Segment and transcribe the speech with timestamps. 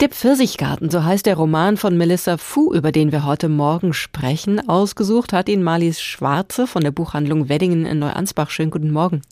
[0.00, 4.68] Der Pfirsichgarten, so heißt der Roman von Melissa Fu, über den wir heute Morgen sprechen.
[4.68, 8.50] Ausgesucht hat ihn Marlies Schwarze von der Buchhandlung Weddingen in Neuansbach.
[8.50, 9.22] Schönen guten Morgen.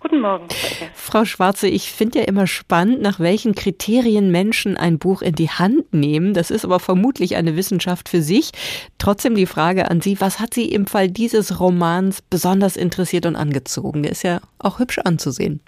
[0.00, 0.46] Guten Morgen.
[0.94, 5.50] Frau Schwarze, ich finde ja immer spannend, nach welchen Kriterien Menschen ein Buch in die
[5.50, 6.34] Hand nehmen.
[6.34, 8.52] Das ist aber vermutlich eine Wissenschaft für sich.
[8.98, 13.34] Trotzdem die Frage an Sie, was hat Sie im Fall dieses Romans besonders interessiert und
[13.34, 14.04] angezogen?
[14.04, 15.60] Der ist ja auch hübsch anzusehen.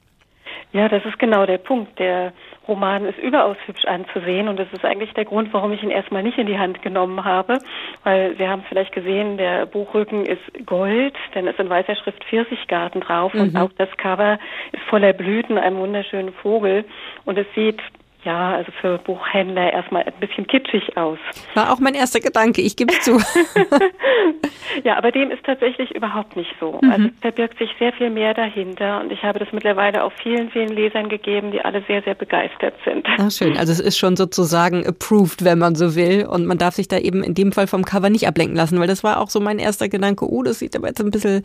[0.75, 2.00] Ja, das ist genau der Punkt.
[2.00, 2.32] Der
[2.66, 6.24] Roman ist überaus hübsch anzusehen und das ist eigentlich der Grund, warum ich ihn erstmal
[6.24, 7.59] nicht in die Hand genommen habe,
[8.02, 12.24] weil Sie haben vielleicht gesehen, der Buchrücken ist Gold, denn es ist in weißer Schrift
[12.24, 13.41] Pfirsichgarten drauf mhm.
[13.41, 14.41] und auch das Cover
[14.73, 16.84] ist voller Blüten, einem wunderschönen Vogel
[17.25, 17.80] und es sieht
[18.24, 21.19] ja, also für Buchhändler erstmal ein bisschen kitschig aus.
[21.55, 23.19] War auch mein erster Gedanke, ich gebe es zu.
[24.84, 26.78] ja, aber dem ist tatsächlich überhaupt nicht so.
[26.83, 26.91] Mhm.
[26.91, 30.50] Also es verbirgt sich sehr viel mehr dahinter und ich habe das mittlerweile auch vielen,
[30.50, 33.06] vielen Lesern gegeben, die alle sehr, sehr begeistert sind.
[33.19, 36.75] Ach schön, also es ist schon sozusagen approved, wenn man so will und man darf
[36.75, 39.28] sich da eben in dem Fall vom Cover nicht ablenken lassen, weil das war auch
[39.28, 41.42] so mein erster Gedanke, oh, das sieht aber jetzt ein bisschen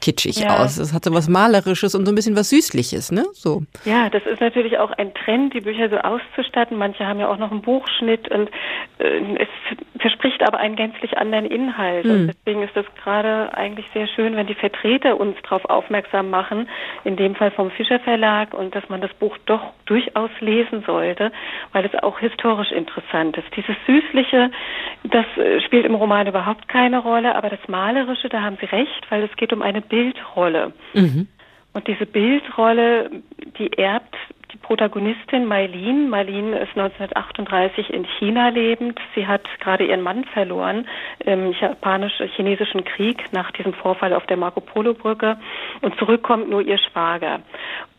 [0.00, 0.58] kitschig ja.
[0.58, 0.78] aus.
[0.78, 3.24] Es hat so was Malerisches und so ein bisschen was Süßliches, ne?
[3.32, 3.62] So.
[3.84, 6.76] Ja, das ist natürlich auch ein Trend, die Bücher so aus auszustatten.
[6.76, 8.50] Manche haben ja auch noch einen Buchschnitt und
[8.98, 9.48] äh, es
[9.98, 12.04] verspricht aber einen gänzlich anderen Inhalt.
[12.04, 12.10] Mhm.
[12.10, 16.68] Und deswegen ist das gerade eigentlich sehr schön, wenn die Vertreter uns darauf aufmerksam machen,
[17.04, 21.32] in dem Fall vom Fischer Verlag und dass man das Buch doch durchaus lesen sollte,
[21.72, 23.48] weil es auch historisch interessant ist.
[23.56, 24.50] Dieses Süßliche,
[25.04, 29.06] das äh, spielt im Roman überhaupt keine Rolle, aber das Malerische, da haben Sie recht,
[29.10, 30.72] weil es geht um eine Bildrolle.
[30.94, 31.28] Mhm.
[31.72, 33.10] Und diese Bildrolle,
[33.58, 34.16] die erbt
[34.52, 36.08] die Protagonistin Mailin.
[36.08, 38.98] Mailin ist 1938 in China lebend.
[39.14, 40.86] Sie hat gerade ihren Mann verloren
[41.20, 45.36] im japanisch-chinesischen Krieg nach diesem Vorfall auf der Marco Polo Brücke
[45.80, 47.40] und zurückkommt nur ihr Schwager.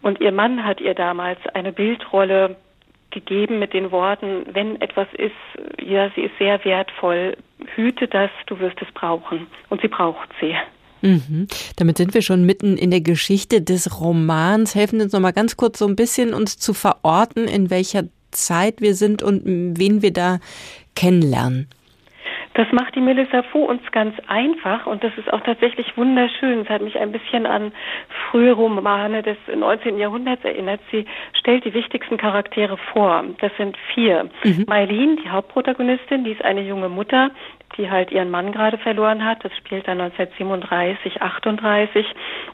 [0.01, 2.55] Und ihr Mann hat ihr damals eine Bildrolle
[3.11, 5.35] gegeben mit den Worten, wenn etwas ist,
[5.81, 7.37] ja, sie ist sehr wertvoll,
[7.75, 9.47] hüte das, du wirst es brauchen.
[9.69, 10.55] Und sie braucht sie.
[11.01, 11.47] Mhm.
[11.75, 14.75] Damit sind wir schon mitten in der Geschichte des Romans.
[14.75, 18.03] Helfen Sie uns noch mal ganz kurz so ein bisschen uns zu verorten, in welcher
[18.31, 20.39] Zeit wir sind und wen wir da
[20.95, 21.67] kennenlernen.
[22.53, 26.61] Das macht die Melissa Fu uns ganz einfach und das ist auch tatsächlich wunderschön.
[26.61, 27.71] Es hat mich ein bisschen an
[28.29, 29.97] frühe Romane des 19.
[29.97, 30.81] Jahrhunderts erinnert.
[30.91, 33.23] Sie stellt die wichtigsten Charaktere vor.
[33.39, 34.29] Das sind vier.
[34.43, 34.65] Mhm.
[34.67, 37.31] Mailin, die Hauptprotagonistin, die ist eine junge Mutter,
[37.77, 39.43] die halt ihren Mann gerade verloren hat.
[39.43, 42.05] Das spielt dann 1937, 38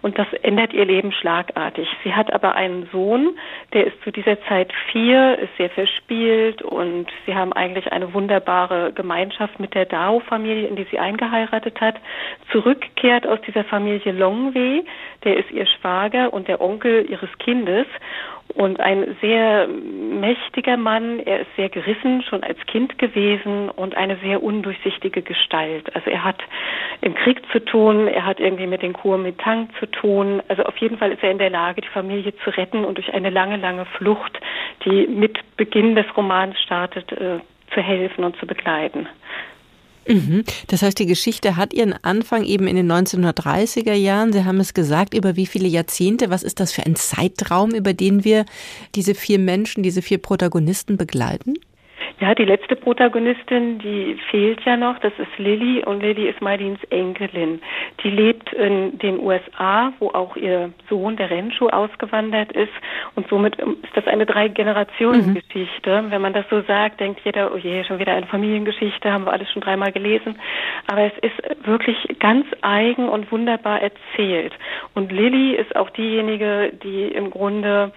[0.01, 1.87] und das ändert ihr Leben schlagartig.
[2.03, 3.37] Sie hat aber einen Sohn,
[3.73, 8.93] der ist zu dieser Zeit vier, ist sehr verspielt und sie haben eigentlich eine wunderbare
[8.93, 11.95] Gemeinschaft mit der Dao-Familie, in die sie eingeheiratet hat.
[12.51, 14.83] Zurückkehrt aus dieser Familie Longwei,
[15.23, 17.87] der ist ihr Schwager und der Onkel ihres Kindes
[18.53, 21.19] und ein sehr mächtiger Mann.
[21.19, 25.93] Er ist sehr gerissen, schon als Kind gewesen und eine sehr undurchsichtige Gestalt.
[25.95, 26.41] Also er hat
[27.01, 30.41] im Krieg zu tun, er hat irgendwie mit den Kuomintang zu tun.
[30.47, 33.13] Also auf jeden Fall ist er in der Lage, die Familie zu retten und durch
[33.13, 34.39] eine lange, lange Flucht,
[34.85, 37.39] die mit Beginn des Romans startet, äh,
[37.73, 39.07] zu helfen und zu begleiten.
[40.07, 40.43] Mhm.
[40.67, 44.33] Das heißt, die Geschichte hat ihren Anfang eben in den 1930er Jahren.
[44.33, 46.29] Sie haben es gesagt, über wie viele Jahrzehnte?
[46.29, 48.45] Was ist das für ein Zeitraum, über den wir
[48.95, 51.55] diese vier Menschen, diese vier Protagonisten begleiten?
[52.19, 56.79] Ja, die letzte Protagonistin, die fehlt ja noch, das ist Lilly und Lilly ist Marlins
[56.89, 57.61] Enkelin.
[58.03, 62.73] Die lebt in den USA, wo auch ihr Sohn, der Renschu, ausgewandert ist
[63.13, 66.01] und somit ist das eine Drei-Generationen-Geschichte.
[66.01, 66.11] Mhm.
[66.11, 69.33] Wenn man das so sagt, denkt jeder, oh je, schon wieder eine Familiengeschichte, haben wir
[69.33, 70.39] alles schon dreimal gelesen.
[70.87, 74.53] Aber es ist wirklich ganz eigen und wunderbar erzählt.
[74.95, 77.91] Und Lilly ist auch diejenige, die im Grunde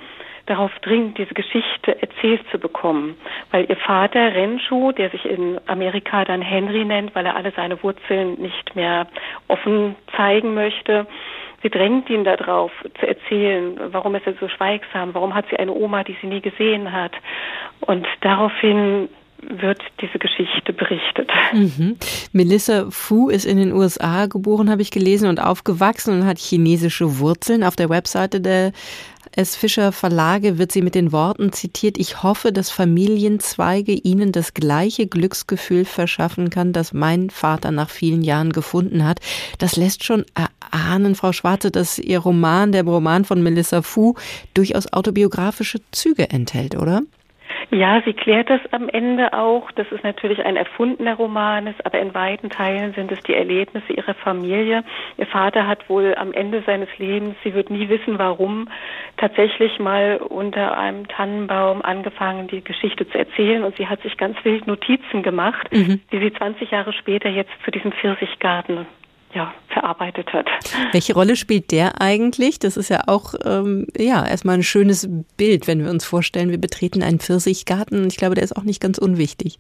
[0.51, 3.15] darauf dringt, diese Geschichte erzählt zu bekommen.
[3.51, 7.83] Weil ihr Vater Renshu, der sich in Amerika dann Henry nennt, weil er alle seine
[7.83, 9.07] Wurzeln nicht mehr
[9.49, 11.07] offen zeigen möchte,
[11.63, 15.73] sie drängt ihn darauf zu erzählen, warum ist er so schweigsam, warum hat sie eine
[15.73, 17.13] Oma, die sie nie gesehen hat.
[17.81, 19.09] Und daraufhin
[19.43, 21.31] wird diese Geschichte berichtet.
[21.53, 21.97] Mhm.
[22.33, 27.19] Melissa Fu ist in den USA geboren, habe ich gelesen, und aufgewachsen und hat chinesische
[27.19, 27.65] Wurzeln.
[27.65, 28.73] Auf der Webseite der
[29.33, 29.55] S.
[29.55, 35.07] Fischer Verlage wird sie mit den Worten zitiert, ich hoffe, dass Familienzweige Ihnen das gleiche
[35.07, 39.21] Glücksgefühl verschaffen kann, das mein Vater nach vielen Jahren gefunden hat.
[39.59, 44.15] Das lässt schon erahnen, Frau Schwarze, dass Ihr Roman, der Roman von Melissa Fu,
[44.55, 47.03] durchaus autobiografische Züge enthält, oder?
[47.71, 49.71] Ja, sie klärt das am Ende auch.
[49.73, 53.93] Das ist natürlich ein erfundener Roman, ist, aber in weiten Teilen sind es die Erlebnisse
[53.93, 54.83] ihrer Familie.
[55.17, 58.69] Ihr Vater hat wohl am Ende seines Lebens, sie wird nie wissen warum,
[59.17, 64.37] tatsächlich mal unter einem Tannenbaum angefangen, die Geschichte zu erzählen und sie hat sich ganz
[64.45, 66.01] wild Notizen gemacht, mhm.
[66.11, 68.87] die sie 20 Jahre später jetzt zu diesem Pfirsichgarten
[69.33, 70.47] ja, verarbeitet hat.
[70.93, 72.59] Welche Rolle spielt der eigentlich?
[72.59, 76.61] Das ist ja auch ähm, ja erstmal ein schönes Bild, wenn wir uns vorstellen, wir
[76.61, 78.07] betreten einen Pfirsichgarten.
[78.09, 79.59] Ich glaube, der ist auch nicht ganz unwichtig.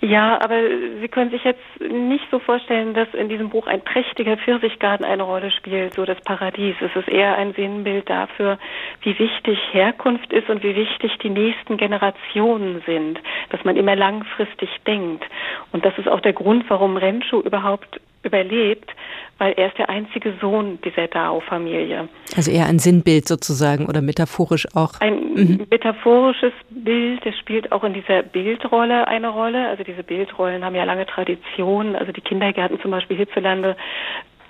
[0.00, 0.56] Ja, aber
[1.00, 5.22] Sie können sich jetzt nicht so vorstellen, dass in diesem Buch ein prächtiger Pfirsichgarten eine
[5.22, 6.76] Rolle spielt, so das Paradies.
[6.80, 8.58] Es ist eher ein Sinnbild dafür,
[9.00, 14.68] wie wichtig Herkunft ist und wie wichtig die nächsten Generationen sind, dass man immer langfristig
[14.86, 15.24] denkt.
[15.72, 18.90] Und das ist auch der Grund, warum Renschu überhaupt überlebt,
[19.38, 22.08] weil er ist der einzige Sohn dieser Dao-Familie.
[22.36, 25.00] Also eher ein Sinnbild sozusagen oder metaphorisch auch.
[25.00, 25.66] Ein mhm.
[25.70, 29.68] metaphorisches Bild, das spielt auch in dieser Bildrolle eine Rolle.
[29.68, 31.96] Also diese Bildrollen haben ja lange Tradition.
[31.96, 33.76] Also die Kindergärten zum Beispiel hierzulande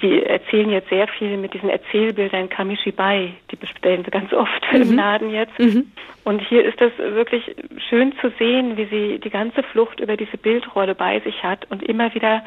[0.02, 4.82] die erzählen jetzt sehr viel mit diesen Erzählbildern Kamishibai, die bestellen sie ganz oft mhm.
[4.82, 5.58] im Laden jetzt.
[5.58, 5.92] Mhm.
[6.24, 7.54] Und hier ist es wirklich
[7.88, 11.82] schön zu sehen, wie sie die ganze Flucht über diese Bildrolle bei sich hat und
[11.82, 12.42] immer wieder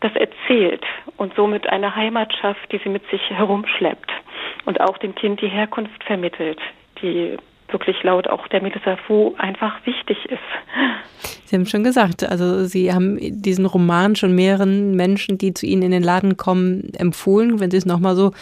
[0.00, 0.84] das erzählt
[1.16, 4.10] und somit eine Heimat schafft, die sie mit sich herumschleppt
[4.64, 6.58] und auch dem Kind die Herkunft vermittelt,
[7.02, 7.36] die
[7.72, 10.38] wirklich laut auch der Melissa Fu einfach wichtig ist.
[11.44, 15.82] Sie haben schon gesagt, also Sie haben diesen Roman schon mehreren Menschen, die zu Ihnen
[15.82, 17.60] in den Laden kommen, empfohlen.
[17.60, 18.32] Wenn Sie es nochmal so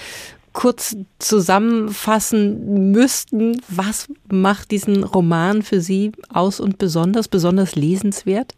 [0.53, 8.55] kurz zusammenfassen müssten, was macht diesen Roman für Sie aus und besonders, besonders lesenswert?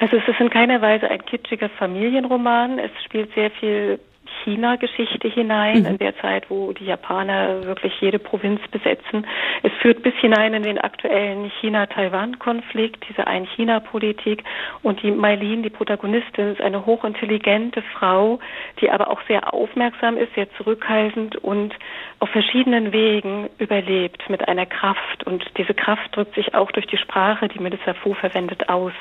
[0.00, 2.78] Also es ist in keiner Weise ein kitschiger Familienroman.
[2.78, 4.00] Es spielt sehr viel
[4.44, 5.86] China-Geschichte hinein, mhm.
[5.86, 9.26] in der Zeit, wo die Japaner wirklich jede Provinz besetzen.
[9.62, 14.44] Es führt bis hinein in den aktuellen China-Taiwan-Konflikt, diese Ein-China-Politik.
[14.82, 18.38] Und die Mailin, die Protagonistin, ist eine hochintelligente Frau,
[18.80, 21.74] die aber auch sehr aufmerksam ist, sehr zurückhaltend und
[22.20, 25.24] auf verschiedenen Wegen überlebt mit einer Kraft.
[25.24, 28.92] Und diese Kraft drückt sich auch durch die Sprache, die Melissa Fu verwendet, aus.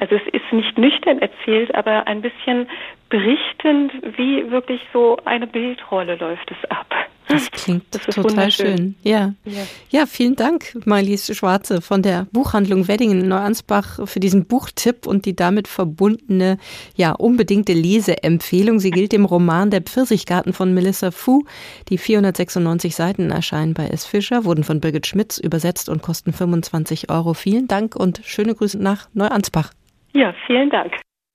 [0.00, 2.68] Also es ist nicht nüchtern erzählt, aber ein bisschen
[3.08, 6.86] berichtend, wie wirklich so eine Bildrolle läuft es ab.
[7.28, 8.94] Das klingt das total schön.
[9.02, 9.34] Ja.
[9.44, 9.62] ja.
[9.90, 15.26] ja, vielen Dank, Marlies Schwarze von der Buchhandlung Weddingen in Neuansbach für diesen Buchtipp und
[15.26, 16.56] die damit verbundene,
[16.96, 18.80] ja, unbedingte Leseempfehlung.
[18.80, 21.44] Sie gilt dem Roman Der Pfirsichgarten von Melissa Fu.
[21.90, 24.06] Die 496 Seiten erscheinen bei S.
[24.06, 27.34] Fischer, wurden von Birgit Schmitz übersetzt und kosten 25 Euro.
[27.34, 29.72] Vielen Dank und schöne Grüße nach Neuansbach.
[30.14, 30.94] Ja, vielen Dank.